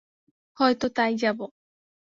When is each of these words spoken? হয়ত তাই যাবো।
হয়ত 0.57 0.81
তাই 0.95 1.13
যাবো। 1.17 1.45